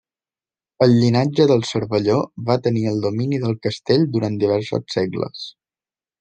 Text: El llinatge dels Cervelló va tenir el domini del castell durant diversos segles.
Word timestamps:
El 0.85 0.93
llinatge 1.01 1.45
dels 1.51 1.73
Cervelló 1.73 2.15
va 2.47 2.57
tenir 2.69 2.87
el 2.93 2.99
domini 3.05 3.41
del 3.45 3.55
castell 3.67 4.09
durant 4.17 4.41
diversos 4.47 4.97
segles. 4.99 5.47